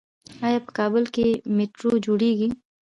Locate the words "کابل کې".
0.77-1.27